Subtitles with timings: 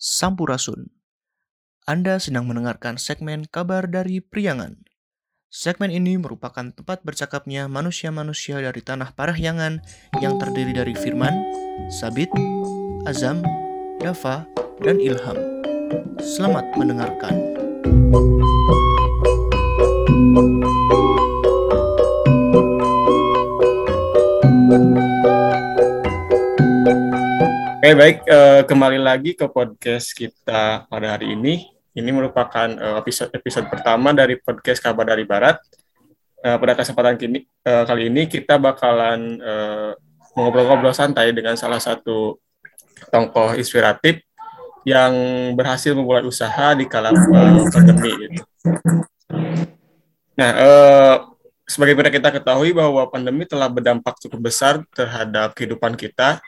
[0.00, 0.88] Sampurasun.
[1.84, 4.80] Anda sedang mendengarkan segmen kabar dari Priangan.
[5.52, 9.84] Segmen ini merupakan tempat bercakapnya manusia-manusia dari tanah Parahyangan
[10.24, 11.44] yang terdiri dari Firman,
[11.92, 12.32] Sabit,
[13.04, 13.44] Azam,
[14.00, 14.48] Dava,
[14.80, 15.36] dan Ilham.
[16.16, 17.36] Selamat mendengarkan.
[27.80, 31.64] Oke baik, eh, kembali lagi ke podcast kita pada hari ini.
[31.96, 35.56] Ini merupakan eh, episode episode pertama dari podcast Kabar dari Barat.
[36.44, 39.90] Eh, pada kesempatan kini, eh, kali ini kita bakalan eh,
[40.36, 42.36] ngobrol-ngobrol santai dengan salah satu
[43.08, 44.28] tokoh inspiratif
[44.84, 45.16] yang
[45.56, 48.12] berhasil memulai usaha di kala eh, pandemi.
[48.28, 48.44] Gitu.
[50.36, 51.16] Nah, eh,
[51.64, 56.44] sebagaimana kita ketahui bahwa pandemi telah berdampak cukup besar terhadap kehidupan kita,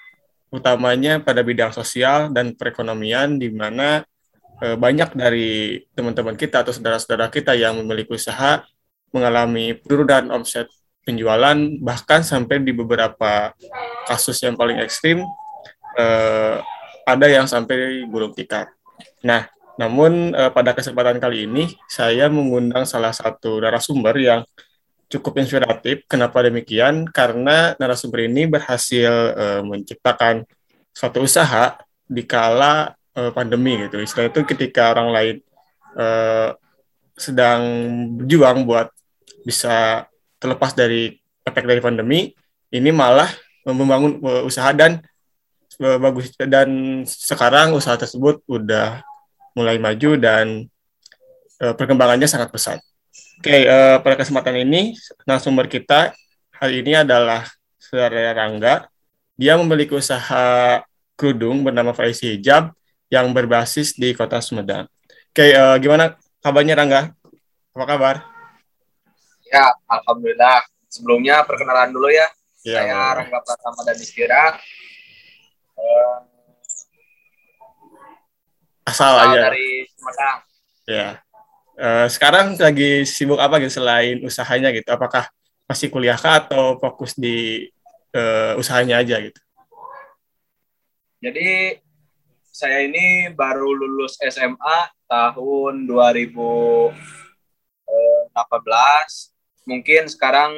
[0.52, 4.04] utamanya pada bidang sosial dan perekonomian, di mana
[4.60, 8.62] eh, banyak dari teman-teman kita atau saudara-saudara kita yang memiliki usaha
[9.10, 10.68] mengalami penurunan omset
[11.02, 13.50] penjualan, bahkan sampai di beberapa
[14.06, 15.24] kasus yang paling ekstrim,
[15.96, 16.56] eh,
[17.02, 18.70] ada yang sampai gulung tikar.
[19.24, 19.48] Nah,
[19.80, 24.40] namun eh, pada kesempatan kali ini, saya mengundang salah satu narasumber yang
[25.12, 26.08] cukup inspiratif.
[26.08, 27.04] Kenapa demikian?
[27.12, 30.48] Karena narasumber ini berhasil uh, menciptakan
[30.96, 31.76] suatu usaha
[32.08, 34.00] di kala uh, pandemi gitu.
[34.00, 35.36] Istilah itu ketika orang lain
[36.00, 36.56] uh,
[37.12, 37.60] sedang
[38.16, 38.88] berjuang buat
[39.44, 40.08] bisa
[40.40, 42.32] terlepas dari efek dari pandemi,
[42.72, 43.28] ini malah
[43.68, 44.98] membangun usaha dan
[45.78, 49.04] uh, bagus dan sekarang usaha tersebut udah
[49.52, 50.66] mulai maju dan
[51.60, 52.80] uh, perkembangannya sangat pesat.
[53.12, 54.96] Oke, okay, uh, pada kesempatan ini
[55.28, 56.16] narasumber kita
[56.56, 57.44] hari ini adalah
[57.76, 58.86] saudara Rangga.
[59.36, 60.80] Dia memiliki usaha
[61.18, 62.72] kerudung bernama Faisi Hijab
[63.12, 64.88] yang berbasis di kota Sumedang.
[65.28, 67.12] Oke, okay, uh, gimana kabarnya Rangga?
[67.76, 68.16] Apa kabar?
[69.50, 70.64] Ya, alhamdulillah.
[70.88, 72.30] Sebelumnya perkenalan dulu ya.
[72.64, 73.20] Ya, Saya.
[73.20, 74.56] Rangga Pratama dan Distira.
[75.76, 76.16] Uh,
[78.88, 79.40] Asal asal aja.
[79.50, 80.38] dari Sumedang.
[80.86, 81.08] Ya.
[81.82, 84.86] Uh, sekarang lagi sibuk apa gitu selain usahanya gitu?
[84.86, 85.26] Apakah
[85.66, 87.66] masih kuliah kah atau fokus di
[88.14, 89.40] uh, usahanya aja gitu?
[91.18, 91.82] Jadi
[92.46, 94.78] saya ini baru lulus SMA
[95.10, 96.94] tahun 2018.
[99.66, 100.54] Mungkin sekarang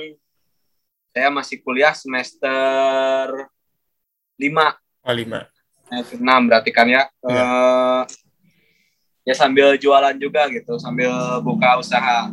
[1.14, 3.48] saya masih kuliah semester
[4.36, 5.48] 5 Oh, lima.
[5.88, 7.08] semester 6 berarti kan ya.
[7.24, 7.44] Iya.
[7.44, 8.00] Eh,
[9.24, 12.30] ya sambil jualan juga gitu, sambil buka usaha.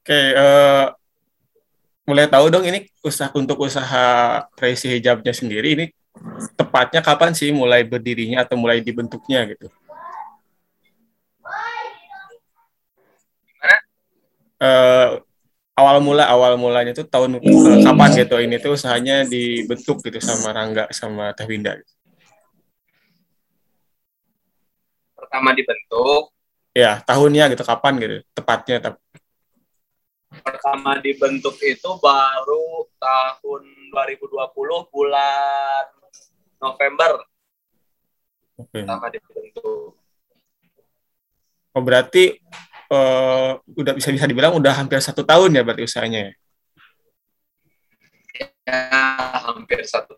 [0.00, 0.86] Oke, eh,
[2.08, 5.86] mulai tahu dong ini usaha untuk usaha Tracy hijabnya sendiri ini
[6.56, 9.68] tepatnya kapan sih mulai berdirinya atau mulai dibentuknya gitu?
[14.58, 15.08] Eh,
[15.78, 20.50] awal mula awal mulanya tuh tahun eh, kapan gitu ini tuh usahanya dibentuk gitu sama
[20.50, 21.76] Rangga sama Teh Winda.
[21.76, 21.97] gitu.
[25.28, 26.32] Pertama dibentuk,
[26.72, 29.02] Ya tahunnya gitu kapan gitu tepatnya tep-
[30.40, 33.62] pertama dibentuk itu baru tahun
[33.92, 35.84] 2020 bulan
[36.56, 37.20] November
[38.56, 38.82] Oke.
[38.82, 40.00] pertama dibentuk.
[41.76, 42.40] Oh berarti
[42.88, 46.20] eh, udah bisa bisa dibilang udah hampir satu tahun ya berarti usahanya.
[46.24, 46.32] ya?
[48.64, 48.80] Ya,
[49.44, 50.16] hampir satu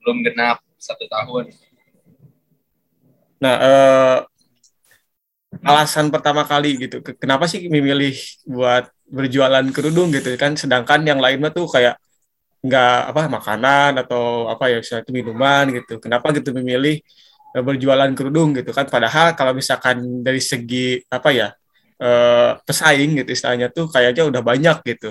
[0.00, 1.52] belum genap satu tahun.
[3.40, 4.18] Nah, eh,
[5.64, 8.12] alasan pertama kali gitu, ke- kenapa sih memilih
[8.44, 10.52] buat berjualan kerudung gitu kan?
[10.60, 11.96] Sedangkan yang lainnya tuh kayak
[12.66, 15.94] nggak apa makanan atau apa ya, misalnya minuman gitu.
[16.04, 16.96] Kenapa gitu memilih
[17.56, 18.86] eh, berjualan kerudung gitu kan?
[18.94, 21.48] Padahal kalau misalkan dari segi apa ya
[22.02, 25.10] eh, pesaing gitu istilahnya tuh kayaknya udah banyak gitu.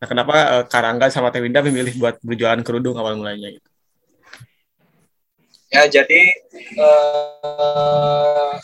[0.00, 3.69] Nah, kenapa eh, Karangga sama Tewinda memilih buat berjualan kerudung awal mulanya gitu?
[5.70, 6.34] Ya, jadi
[6.82, 8.54] eh,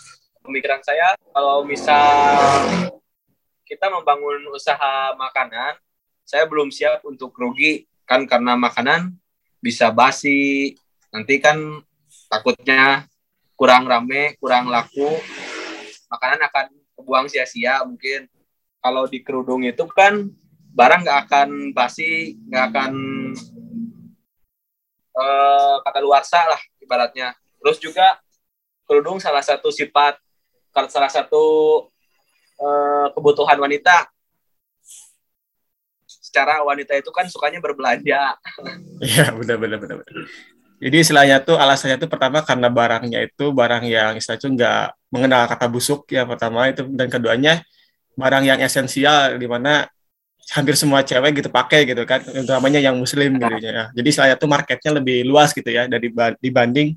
[0.42, 2.66] pemikiran saya kalau misal
[3.62, 5.78] kita membangun usaha makanan,
[6.26, 7.86] saya belum siap untuk rugi.
[8.10, 9.14] Kan karena makanan
[9.62, 10.74] bisa basi,
[11.14, 11.78] nanti kan
[12.26, 13.06] takutnya
[13.54, 15.06] kurang rame, kurang laku,
[16.10, 16.66] makanan akan
[16.98, 18.26] kebuang sia-sia mungkin.
[18.82, 20.26] Kalau di kerudung itu kan
[20.74, 22.92] barang nggak akan basi, nggak akan
[25.14, 27.34] eh, kata luar lah ibaratnya.
[27.58, 28.22] Terus juga
[28.86, 30.22] kerudung salah satu sifat
[30.86, 31.44] salah satu
[32.60, 34.06] eh, kebutuhan wanita.
[36.06, 38.36] Secara wanita itu kan sukanya berbelanja.
[39.00, 39.98] Iya, benar benar benar.
[40.76, 45.42] Jadi istilahnya tuh alasannya tuh pertama karena barangnya itu barang yang istilahnya tuh nggak mengenal
[45.48, 47.64] kata busuk ya pertama itu dan keduanya
[48.12, 49.88] barang yang esensial di mana
[50.46, 53.90] hampir semua cewek gitu pakai gitu kan utamanya yang muslim gitu ya.
[53.90, 56.94] Jadi istilahnya tuh marketnya lebih luas gitu ya dari dibanding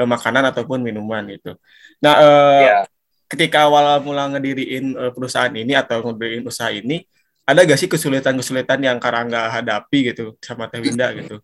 [0.00, 1.60] eh, makanan ataupun minuman gitu.
[2.00, 2.82] Nah, eh, yeah.
[3.28, 7.04] ketika awal mula ngediriin eh, perusahaan ini atau ngediriin usaha ini
[7.46, 11.38] ada gak sih kesulitan-kesulitan yang Karangga hadapi gitu sama Teh Winda gitu?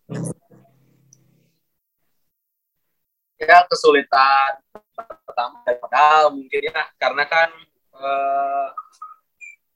[3.39, 4.59] Ya kesulitan
[4.95, 7.49] pertama padahal mungkin ya karena kan
[7.93, 8.67] eh,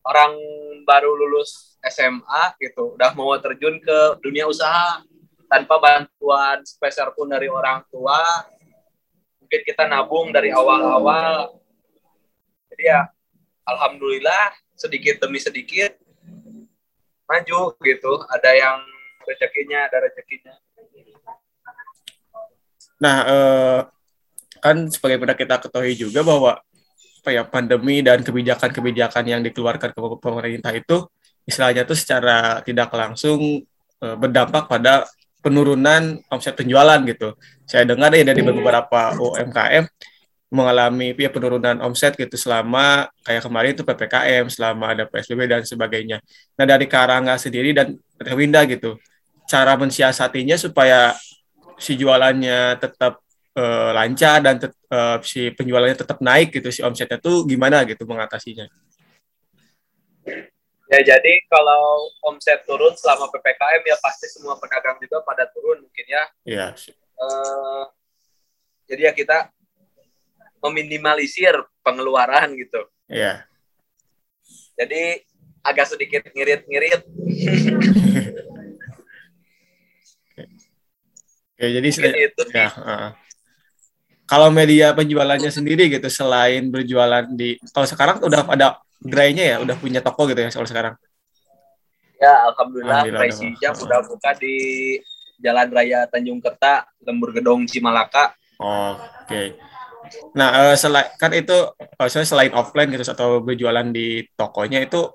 [0.07, 0.33] orang
[0.88, 5.04] baru lulus SMA gitu udah mau terjun ke dunia usaha
[5.48, 8.19] tanpa bantuan spesial pun dari orang tua
[9.48, 11.56] mungkin kita nabung dari awal-awal.
[12.68, 13.07] Jadi ya
[13.63, 15.95] alhamdulillah sedikit demi sedikit
[17.27, 18.83] maju gitu ada yang
[19.24, 20.56] rezekinya ada rezekinya.
[23.00, 23.80] Nah eh,
[24.60, 26.60] kan sebagai kita ketahui juga bahwa
[27.27, 31.03] apa ya pandemi dan kebijakan-kebijakan yang dikeluarkan ke pemerintah itu
[31.44, 33.68] istilahnya itu secara tidak langsung
[34.00, 35.03] eh, berdampak pada
[35.44, 37.35] penurunan omset penjualan gitu.
[37.68, 39.83] Saya dengar ya dari beberapa UMKM
[40.47, 46.24] mengalami ya, penurunan omset gitu selama kayak kemarin itu ppkm selama ada psbb dan sebagainya.
[46.56, 48.00] Nah dari Karangga sendiri dan
[48.39, 48.95] Winda gitu,
[49.51, 51.12] cara mensiasatinya supaya
[51.75, 53.19] si jualannya tetap
[53.57, 58.06] uh, lancar dan tet, uh, si penjualannya tetap naik gitu, si omsetnya tuh gimana gitu
[58.06, 58.69] mengatasinya?
[60.88, 66.06] Ya jadi kalau omset turun selama ppkm ya pasti semua pedagang juga pada turun mungkin
[66.07, 66.24] ya.
[66.48, 66.68] Iya.
[67.18, 67.83] Uh,
[68.88, 69.51] jadi ya kita
[70.63, 72.88] meminimalisir pengeluaran gitu.
[73.12, 73.44] Iya.
[74.80, 75.27] Jadi
[75.60, 77.03] agak sedikit ngirit-ngirit.
[81.57, 83.18] Oke, jadi itu ya, uh,
[84.27, 88.68] kalau media penjualannya sendiri gitu selain berjualan di kalau sekarang udah ada
[89.00, 90.94] gerainya ya, udah punya toko gitu ya kalau sekarang.
[92.18, 94.56] Ya, alhamdulillah, alhamdulillah udah buka di
[95.38, 98.33] Jalan Raya Tanjung Kerta, Lembur Gedong Cimalaka.
[98.57, 99.00] Oke.
[99.29, 99.47] Okay.
[100.33, 101.53] Nah, uh, selain kan itu
[102.00, 105.13] maksudnya selain offline gitu atau berjualan di tokonya itu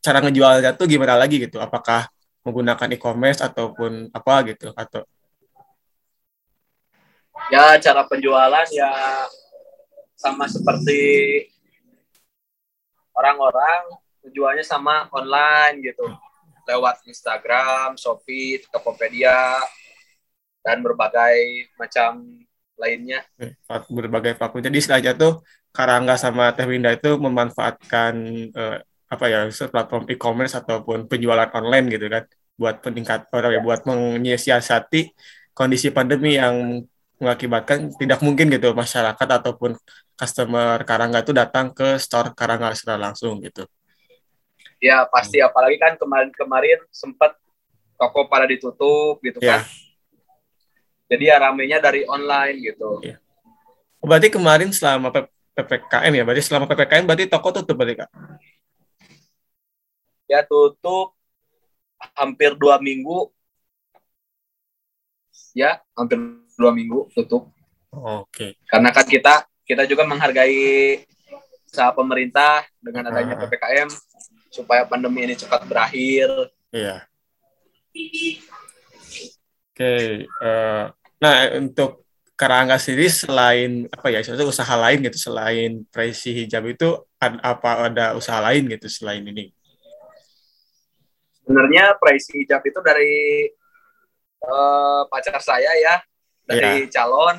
[0.00, 1.60] cara ngejualnya tuh gimana lagi gitu?
[1.60, 2.08] Apakah
[2.44, 5.04] menggunakan e-commerce ataupun apa gitu atau
[7.52, 8.92] Ya, cara penjualan ya
[10.16, 11.00] sama seperti
[13.12, 16.08] orang-orang menjualnya sama online gitu.
[16.64, 19.60] Lewat Instagram, Shopee, Tokopedia
[20.64, 22.24] dan berbagai macam
[22.80, 23.20] lainnya.
[23.92, 24.64] Berbagai platform.
[24.64, 25.44] Jadi istilahnya tuh
[25.74, 28.14] Karangga sama Teh Winda itu memanfaatkan
[28.56, 28.78] uh,
[29.10, 32.24] apa ya platform e-commerce ataupun penjualan online gitu kan
[32.54, 35.12] buat peningkat orang ya buat menyiasati
[35.54, 36.82] kondisi pandemi yang
[37.18, 39.78] mengakibatkan tidak mungkin gitu masyarakat ataupun
[40.18, 43.66] customer Karangga itu datang ke store Karangga secara langsung gitu.
[44.82, 47.38] Ya pasti apalagi kan kemarin-kemarin sempat
[47.96, 49.62] toko pada ditutup gitu ya.
[49.62, 49.64] kan
[51.08, 53.04] jadi ya ramenya dari online gitu.
[53.04, 53.20] Iya.
[54.00, 55.12] Oh, berarti kemarin selama
[55.54, 58.10] PPKM ya, berarti selama PPKM berarti toko tutup berarti Kak?
[60.28, 61.12] Ya tutup
[62.16, 63.32] hampir dua minggu.
[65.54, 66.18] Ya, hampir
[66.58, 67.50] dua minggu tutup.
[67.94, 68.26] Oke.
[68.30, 68.50] Okay.
[68.66, 71.02] Karena kan kita kita juga menghargai
[71.70, 73.90] usaha pemerintah dengan adanya PPKM
[74.54, 76.30] supaya pandemi ini cepat berakhir.
[76.70, 77.06] Iya.
[79.74, 80.86] Oke, uh,
[81.18, 86.98] nah untuk Karangga sendiri selain apa ya, itu usaha lain gitu selain presi hijab itu
[87.22, 89.54] ada, apa ada usaha lain gitu selain ini?
[91.46, 93.14] Sebenarnya presi hijab itu dari
[94.44, 95.96] uh, pacar saya ya,
[96.44, 97.00] dari ya.
[97.00, 97.36] calon.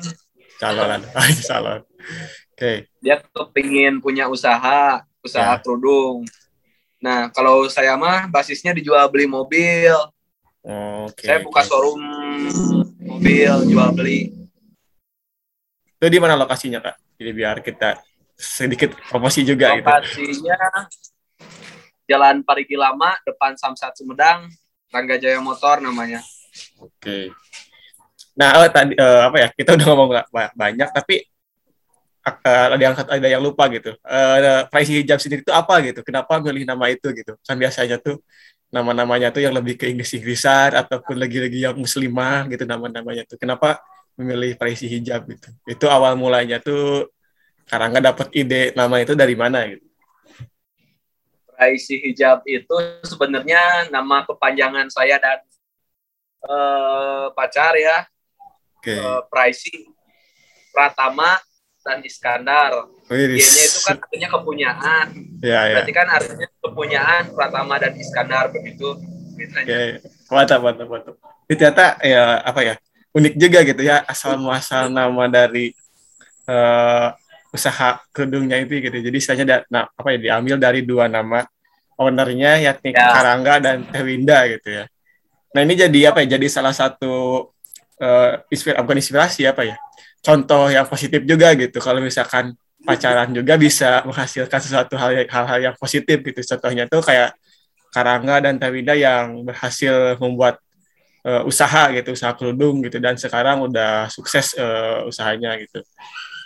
[0.58, 1.00] Calon,
[1.48, 1.80] calon.
[1.82, 2.56] Oke.
[2.56, 2.76] Okay.
[3.02, 5.62] Dia kepingin punya usaha, usaha ya.
[5.62, 6.26] kerudung.
[7.00, 9.94] Nah, kalau saya mah basisnya dijual beli mobil.
[11.14, 11.68] Okay, saya buka okay.
[11.70, 12.02] showroom
[12.98, 14.34] mobil jual beli.
[15.96, 16.96] Itu di mana lokasinya kak?
[17.16, 18.02] Jadi biar kita
[18.34, 20.42] sedikit promosi juga lokasinya, gitu.
[20.42, 20.58] Lokasinya
[22.06, 24.46] Jalan Parigi Lama, depan Samsat Sumedang,
[24.94, 26.22] Rangga Jaya Motor namanya.
[26.80, 26.92] Oke.
[27.00, 27.24] Okay.
[28.36, 29.48] Nah, oh, tadi uh, apa ya?
[29.52, 30.10] Kita udah ngomong
[30.52, 31.24] banyak, tapi
[32.26, 33.94] uh, ada yang ada yang lupa gitu.
[34.02, 36.02] Uh, price hijab sendiri itu apa gitu?
[36.02, 37.38] Kenapa milih nama itu gitu?
[37.46, 38.20] Kan biasanya tuh
[38.68, 43.38] nama-namanya tuh yang lebih ke Inggris-Inggrisan ataupun lagi-lagi yang muslimah gitu nama-namanya tuh.
[43.38, 43.78] Kenapa
[44.18, 45.48] memilih Praisi Hijab gitu?
[45.64, 47.08] Itu awal mulanya tuh
[47.66, 49.86] karena nggak dapat ide nama itu dari mana gitu.
[51.56, 55.40] Praisi Hijab itu sebenarnya nama kepanjangan saya dan
[56.44, 58.04] uh, pacar ya.
[58.82, 59.00] Okay.
[59.00, 59.88] Uh, Pricey,
[60.74, 61.40] Pratama,
[61.86, 62.90] dan Iskandar.
[63.06, 65.06] G-nya itu kan artinya kepunyaan.
[65.38, 65.78] Ya, ya.
[65.78, 68.98] Berarti kan artinya kepunyaan Pratama dan Iskandar begitu.
[69.36, 70.02] Oke,
[70.32, 71.14] mantap, mantap, mantap.
[71.46, 72.74] Ternyata ya apa ya
[73.14, 75.70] unik juga gitu ya asal muasal nama dari
[76.50, 77.14] uh,
[77.54, 78.96] usaha kerudungnya itu gitu.
[78.96, 81.46] Jadi istilahnya da, nah, apa ya diambil dari dua nama
[82.00, 83.12] ownernya yakni ya.
[83.12, 84.84] Karangga dan Tewinda gitu ya.
[85.56, 86.36] Nah ini jadi apa ya?
[86.36, 87.48] Jadi salah satu
[87.96, 89.76] uh, inspirasi, bukan inspirasi apa ya?
[90.20, 91.80] Contoh yang positif juga gitu.
[91.80, 92.52] Kalau misalkan
[92.84, 96.40] pacaran juga bisa menghasilkan sesuatu hal hal yang positif gitu.
[96.44, 97.32] Contohnya tuh kayak
[97.88, 100.60] Karangga dan Tewinda yang berhasil membuat
[101.24, 105.80] uh, usaha gitu, usaha kerudung gitu dan sekarang udah sukses uh, usahanya gitu.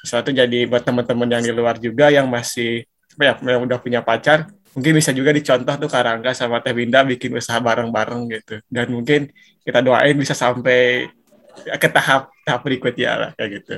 [0.07, 2.87] Suatu jadi buat teman-teman yang di luar juga yang masih
[3.19, 7.03] apa ya, yang udah punya pacar, mungkin bisa juga dicontoh tuh Karangga sama Teh Binda
[7.03, 8.57] bikin usaha bareng-bareng gitu.
[8.71, 9.31] Dan mungkin
[9.67, 11.11] kita doain bisa sampai
[11.67, 13.75] ke tahap tahap berikutnya lah kayak gitu.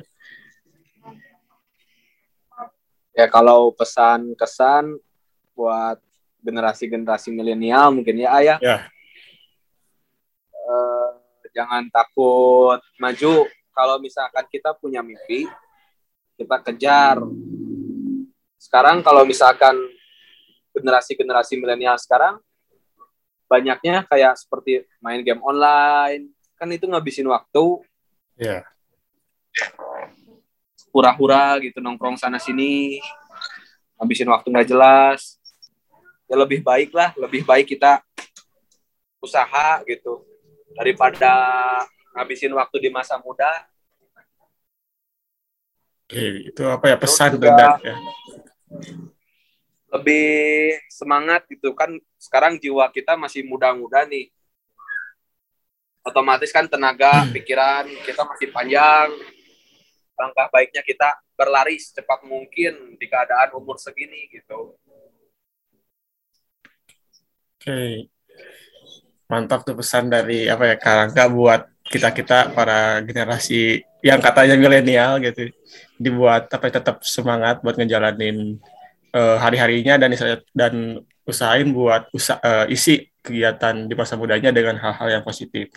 [3.12, 4.96] Ya kalau pesan kesan
[5.52, 6.00] buat
[6.40, 8.58] generasi-generasi milenial mungkin ya ayah.
[8.60, 8.78] Ya.
[10.52, 11.20] Uh,
[11.52, 13.34] jangan takut maju.
[13.72, 15.48] Kalau misalkan kita punya mimpi
[16.36, 17.20] kita kejar.
[18.60, 19.74] Sekarang kalau misalkan
[20.72, 22.40] generasi-generasi milenial sekarang
[23.52, 26.32] banyaknya kayak seperti main game online.
[26.56, 27.84] Kan itu ngabisin waktu.
[28.40, 29.70] Ya yeah.
[30.88, 33.04] hura-hura gitu nongkrong sana sini.
[34.00, 35.36] Ngabisin waktu nggak jelas.
[36.24, 38.00] Ya lebih baik lah lebih baik kita
[39.20, 40.24] usaha gitu.
[40.72, 41.36] Daripada
[42.16, 43.68] ngabisin waktu di masa muda.
[46.08, 47.96] Oke, itu apa ya pesan juga, ya
[49.92, 51.76] lebih semangat gitu.
[51.76, 54.32] Kan sekarang jiwa kita masih muda-muda nih.
[56.02, 57.30] Otomatis kan tenaga hmm.
[57.36, 59.12] pikiran kita masih panjang.
[60.16, 64.74] Langkah baiknya kita berlari secepat mungkin di keadaan umur segini gitu.
[67.60, 68.10] Oke.
[69.30, 75.22] Mantap tuh pesan dari apa ya Karangka buat kita kita para generasi yang katanya milenial
[75.22, 75.54] gitu.
[76.00, 78.58] Dibuat apa tetap semangat buat ngejalanin
[79.14, 80.10] uh, hari-harinya dan
[80.52, 80.74] dan
[81.22, 85.70] usahain buat usa, uh, isi kegiatan di masa mudanya dengan hal-hal yang positif.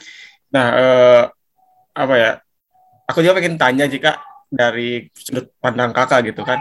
[0.49, 1.23] Nah, uh,
[1.93, 2.31] apa ya?
[3.05, 4.17] Aku juga pengen tanya jika
[4.49, 6.57] dari sudut pandang kakak gitu kan,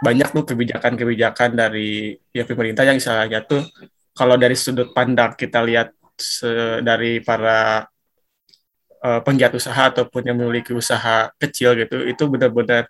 [0.00, 3.68] banyak tuh kebijakan-kebijakan dari ya pemerintah yang misalnya tuh
[4.16, 5.92] kalau dari sudut pandang kita lihat
[6.80, 7.84] dari para
[9.02, 12.88] uh, penggiat usaha ataupun yang memiliki usaha kecil gitu, itu benar-benar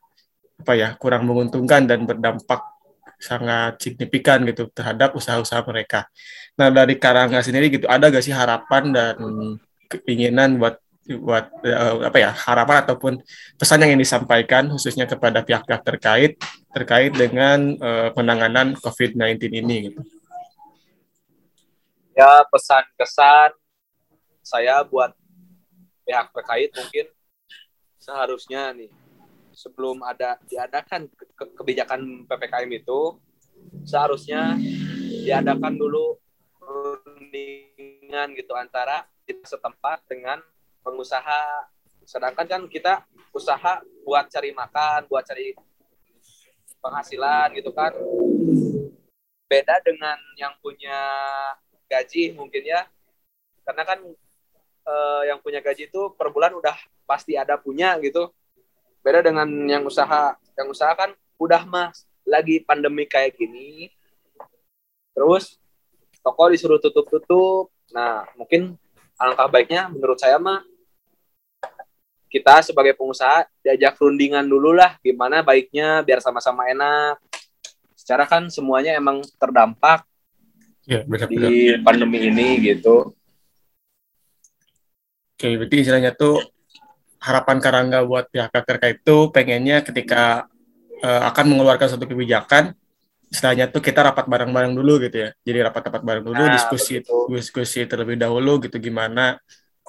[0.54, 2.62] apa ya kurang menguntungkan dan berdampak
[3.20, 6.06] sangat signifikan gitu terhadap usaha-usaha mereka.
[6.58, 9.16] Nah dari Karangga sendiri gitu ada gak sih harapan dan
[9.88, 13.12] keinginan buat buat uh, apa ya harapan ataupun
[13.60, 16.32] pesan yang ingin disampaikan khususnya kepada pihak-pihak terkait
[16.72, 20.00] terkait dengan uh, penanganan COVID-19 ini gitu.
[22.16, 23.52] Ya pesan kesan
[24.40, 25.12] saya buat
[26.08, 27.06] pihak terkait mungkin
[28.00, 29.03] seharusnya nih
[29.54, 33.16] sebelum ada diadakan ke kebijakan ppkm itu
[33.86, 34.58] seharusnya
[35.24, 36.18] diadakan dulu
[36.60, 40.40] rundingan gitu antara setempat dengan
[40.84, 41.68] pengusaha.
[42.04, 45.56] Sedangkan kan kita usaha buat cari makan buat cari
[46.84, 47.92] penghasilan gitu kan.
[49.48, 51.00] Beda dengan yang punya
[51.88, 52.84] gaji mungkin ya.
[53.64, 53.98] Karena kan
[54.84, 56.76] eh, yang punya gaji itu per bulan udah
[57.08, 58.28] pasti ada punya gitu
[59.04, 60.34] beda dengan yang usaha.
[60.56, 62.08] Yang usaha kan udah mas.
[62.24, 63.92] Lagi pandemi kayak gini
[65.14, 65.60] terus
[66.20, 67.70] toko disuruh tutup-tutup.
[67.94, 68.74] Nah mungkin
[69.20, 70.64] alangkah baiknya menurut saya mah
[72.32, 77.22] kita sebagai pengusaha diajak rundingan dulu lah gimana baiknya biar sama-sama enak.
[77.94, 80.02] Secara kan semuanya emang terdampak
[80.82, 83.14] ya, benar, di pandemi ini gitu.
[85.34, 86.42] Oke berarti istilahnya tuh
[87.24, 90.44] harapan Karangga buat pihak terkait itu pengennya ketika
[91.00, 92.76] uh, akan mengeluarkan suatu kebijakan
[93.32, 97.32] istilahnya tuh kita rapat bareng-bareng dulu gitu ya jadi rapat-rapat bareng dulu nah, diskusi betul.
[97.34, 99.40] diskusi terlebih dahulu gitu gimana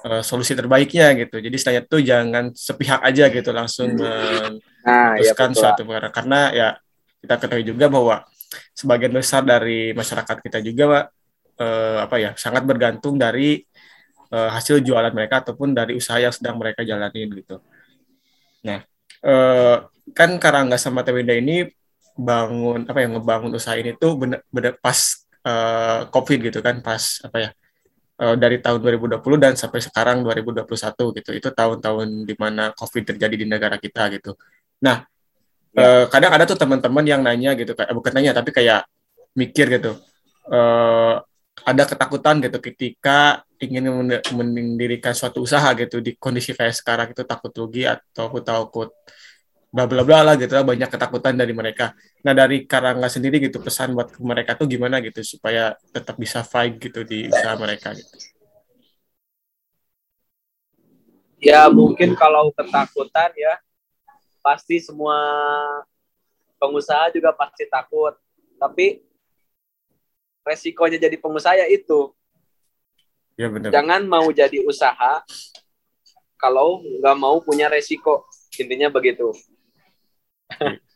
[0.02, 4.58] uh, solusi terbaiknya gitu jadi istilahnya tuh jangan sepihak aja gitu langsung hmm.
[4.82, 6.68] nah, ya suatu perkara karena ya
[7.22, 8.16] kita ketahui juga bahwa
[8.74, 11.12] sebagian besar dari masyarakat kita juga
[11.60, 13.62] uh, apa ya sangat bergantung dari
[14.30, 17.62] uh, hasil jualan mereka ataupun dari usaha yang sedang mereka jalanin gitu.
[18.66, 18.82] Nah,
[19.22, 21.66] uh, kan Karangga sama Tewinda ini
[22.16, 24.96] bangun apa yang ngebangun usaha ini tuh bener, bener pas
[25.44, 27.50] uh, COVID gitu kan, pas apa ya
[28.22, 30.66] uh, dari tahun 2020 dan sampai sekarang 2021
[31.22, 31.30] gitu.
[31.36, 34.34] Itu tahun-tahun di mana COVID terjadi di negara kita gitu.
[34.82, 35.04] Nah,
[35.76, 35.80] ya.
[35.80, 38.88] uh, kadang ada tuh teman-teman yang nanya gitu, kayak bukan nanya tapi kayak
[39.36, 40.00] mikir gitu.
[40.48, 41.20] Uh,
[41.64, 43.88] ada ketakutan gitu ketika ingin
[44.36, 48.92] mendirikan suatu usaha gitu di kondisi kayak sekarang itu takut rugi atau takut
[49.72, 51.96] bla bla bla lah gitu banyak ketakutan dari mereka.
[52.24, 56.76] Nah dari Karangga sendiri gitu pesan buat mereka tuh gimana gitu supaya tetap bisa fight
[56.76, 58.16] gitu di usaha mereka gitu.
[61.40, 63.60] Ya mungkin kalau ketakutan ya
[64.40, 65.16] pasti semua
[66.56, 68.16] pengusaha juga pasti takut.
[68.56, 69.05] Tapi
[70.46, 72.14] resikonya jadi pengusaha ya itu.
[73.34, 73.74] Ya benar.
[73.74, 75.26] Jangan mau jadi usaha
[76.38, 78.24] kalau nggak mau punya resiko.
[78.56, 79.34] Intinya begitu.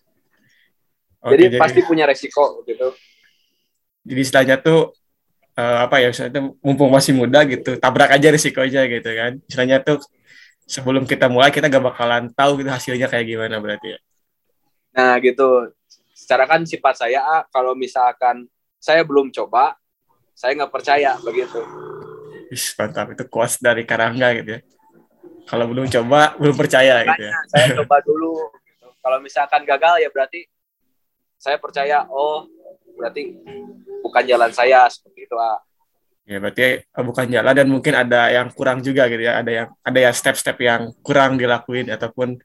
[1.20, 2.96] Okay, jadi, jadi pasti punya resiko gitu.
[4.08, 4.96] Jadi istilahnya tuh
[5.60, 10.00] uh, apa ya misalnya mumpung masih muda gitu tabrak aja risikonya gitu kan istilahnya tuh
[10.64, 13.98] sebelum kita mulai kita gak bakalan tahu gitu hasilnya kayak gimana berarti ya
[14.90, 15.70] nah gitu
[16.16, 18.46] secara kan sifat saya kalau misalkan
[18.80, 19.76] saya belum coba
[20.40, 21.60] saya nggak percaya begitu.
[22.48, 23.12] Ih, mantap.
[23.12, 24.60] Itu kuas dari Karangga gitu ya.
[25.44, 27.32] Kalau belum coba belum percaya gitu ya.
[27.52, 28.48] Saya coba dulu.
[29.04, 30.48] Kalau misalkan gagal ya berarti
[31.36, 32.48] saya percaya oh
[32.96, 33.36] berarti
[34.00, 34.88] bukan jalan saya.
[34.88, 35.60] Seperti itu ah.
[36.24, 39.68] Ya berarti eh, bukan jalan dan mungkin ada yang kurang juga gitu ya, ada yang
[39.84, 42.40] ada ya step-step yang kurang dilakuin ataupun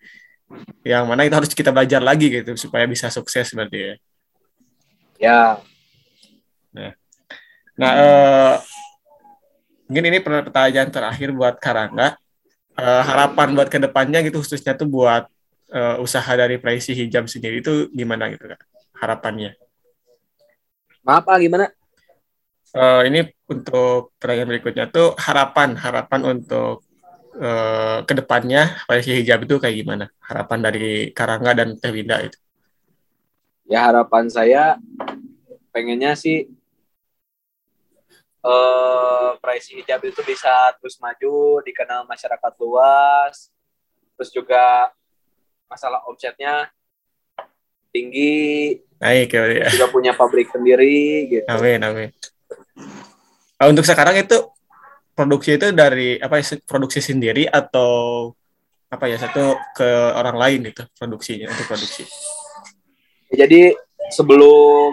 [0.83, 3.93] yang mana itu harus kita belajar lagi gitu supaya bisa sukses berarti ya.
[5.15, 5.41] Ya.
[7.75, 8.55] Nah, eh,
[9.91, 12.15] mungkin ini pertanyaan terakhir buat Karangga.
[12.75, 15.31] Eh, harapan buat ke depannya gitu khususnya tuh buat
[15.71, 18.61] uh, usaha dari Praisi Hijab sendiri itu gimana gitu kak
[18.99, 19.57] harapannya?
[21.05, 21.69] Maaf pak gimana?
[22.75, 26.83] Uh, ini untuk pertanyaan berikutnya tuh harapan harapan untuk
[27.39, 30.05] uh, ke depannya Praisi Hijab itu kayak gimana?
[30.19, 32.37] Harapan dari Karangga dan Teh Winda itu?
[33.65, 34.77] Ya harapan saya
[35.73, 36.51] pengennya sih
[38.45, 43.49] uh, Praisi Hijab itu bisa terus maju, dikenal masyarakat luas,
[44.15, 44.93] terus juga
[45.65, 46.69] masalah omsetnya
[47.89, 48.77] tinggi.
[49.01, 51.47] Naik ya juga punya pabrik sendiri gitu.
[51.49, 52.09] Amin amin.
[53.55, 54.37] Nah, untuk sekarang itu
[55.15, 58.31] produksi itu dari apa ya produksi sendiri atau
[58.91, 62.03] apa ya satu ke orang lain itu produksinya untuk produksi?
[63.35, 63.75] Jadi
[64.11, 64.91] sebelum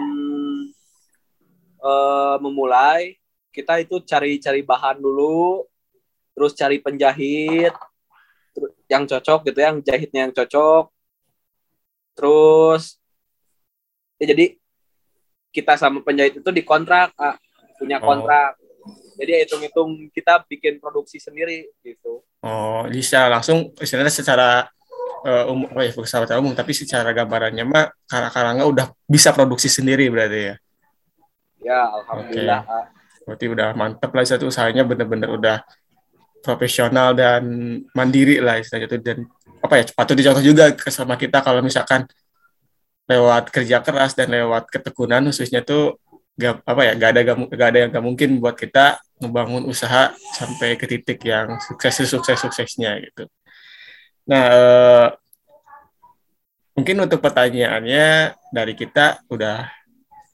[1.79, 3.22] uh, memulai
[3.53, 5.69] kita itu cari-cari bahan dulu
[6.33, 7.71] terus cari penjahit
[8.89, 10.89] yang cocok gitu ya, yang jahitnya yang cocok
[12.17, 12.97] terus
[14.17, 14.57] ya jadi
[15.53, 17.37] kita sama penjahit itu dikontrak ah,
[17.77, 18.05] punya oh.
[18.05, 18.89] kontrak oh.
[19.17, 24.69] jadi hitung-hitung kita bikin produksi sendiri gitu oh bisa langsung istilahnya secara
[25.25, 30.09] uh, umum oh ya secara umum tapi secara gambarannya mah karang-karangnya udah bisa produksi sendiri
[30.09, 30.55] berarti ya
[31.63, 33.02] ya alhamdulillah okay.
[33.23, 35.63] Berarti udah mantep lah satu usahanya bener-bener udah
[36.43, 37.43] profesional dan
[37.95, 39.17] mandiri lah istilahnya itu dan
[39.63, 42.03] apa ya patut dicontoh juga sama kita kalau misalkan
[43.07, 45.99] lewat kerja keras dan lewat ketekunan khususnya tuh
[46.35, 50.11] gak apa ya gak ada gak, gak ada yang gak mungkin buat kita membangun usaha
[50.35, 53.29] sampai ke titik yang sukses sukses suksesnya gitu.
[54.27, 55.07] Nah eh,
[56.75, 59.69] mungkin untuk pertanyaannya dari kita udah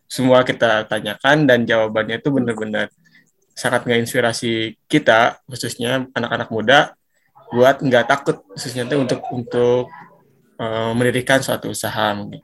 [0.10, 2.90] semua kita tanyakan dan jawabannya itu benar-benar
[3.54, 6.80] sangat menginspirasi kita khususnya anak-anak muda
[7.54, 9.86] buat nggak takut khususnya itu untuk untuk
[10.58, 12.42] uh, mendirikan suatu usaha mungkin.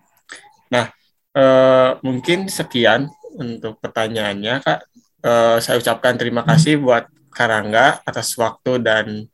[0.69, 0.93] Nah
[1.33, 4.79] uh, mungkin sekian untuk pertanyaannya kak.
[5.25, 9.25] Uh, saya ucapkan terima kasih buat Karangga atas waktu dan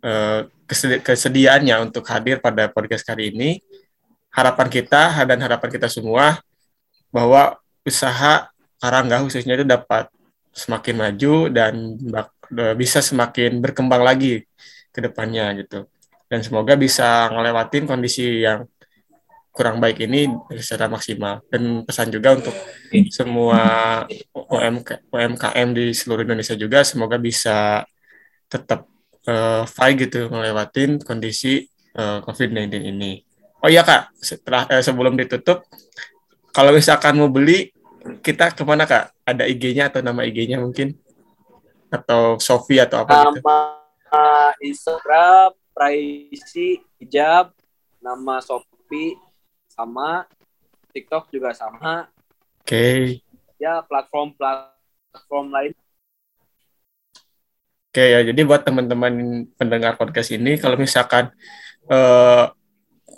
[0.00, 0.48] uh,
[1.04, 3.60] kesediaannya untuk hadir pada podcast kali ini.
[4.32, 6.42] Harapan kita dan harapan kita semua
[7.14, 10.12] bahwa usaha Karangga khususnya itu dapat
[10.52, 11.96] semakin maju dan
[12.76, 14.44] bisa semakin berkembang lagi
[14.92, 15.88] ke depannya gitu.
[16.28, 18.68] Dan semoga bisa ngelewatin kondisi yang
[19.54, 21.42] kurang baik ini secara maksimal.
[21.48, 22.54] Dan pesan juga untuk
[23.10, 23.60] semua
[24.34, 27.86] UMK, UMKM di seluruh Indonesia juga semoga bisa
[28.50, 28.86] tetap
[29.26, 31.66] uh, fight gitu ngelewatin kondisi
[31.98, 33.22] uh, eh, COVID-19 ini.
[33.64, 35.66] Oh iya kak, setelah uh, sebelum ditutup,
[36.54, 37.73] kalau misalkan mau beli
[38.20, 39.12] kita ke mana kak?
[39.24, 40.96] Ada IG-nya atau nama IG-nya mungkin?
[41.88, 43.40] Atau Sofi atau apa nama gitu?
[43.44, 43.60] Nama
[44.60, 47.50] Instagram, Praisi Hijab,
[47.98, 49.16] nama Sofi
[49.66, 50.28] sama,
[50.92, 52.06] TikTok juga sama.
[52.62, 52.68] Oke.
[52.68, 53.00] Okay.
[53.58, 55.72] Ya platform platform lain.
[57.94, 61.30] Oke ya, jadi buat teman-teman pendengar podcast ini, kalau misalkan
[61.86, 62.44] eh,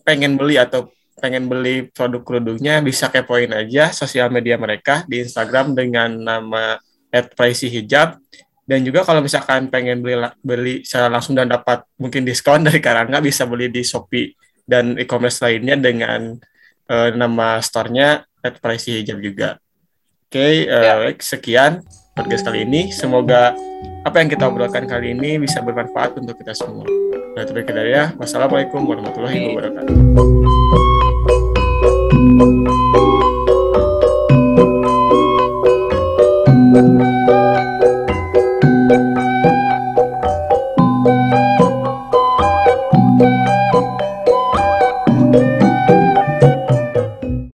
[0.05, 5.73] pengen beli atau pengen beli produk kerudungnya, bisa kepoin aja sosial media mereka di Instagram
[5.73, 6.77] dengan nama
[7.11, 8.21] @priceyhijab.
[8.67, 13.23] Dan juga kalau misalkan pengen beli beli secara langsung dan dapat mungkin diskon dari Karangga,
[13.25, 14.35] bisa beli di Shopee
[14.67, 16.37] dan e-commerce lainnya dengan
[16.91, 19.57] eh, nama store-nya @priceyhijab juga.
[20.27, 21.81] Oke, eh, sekian
[22.17, 22.91] podcast kali ini.
[22.91, 23.55] Semoga
[24.03, 26.89] apa yang kita obrolkan kali ini bisa bermanfaat untuk kita semua.
[27.37, 28.05] Nah, terima kasih ya.
[28.17, 30.96] Wassalamualaikum warahmatullahi wabarakatuh.
[32.27, 33.06] Thank you.